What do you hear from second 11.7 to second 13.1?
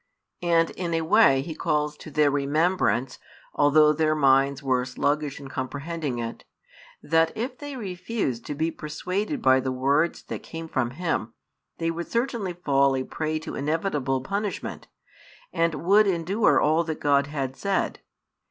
they would certainly fall a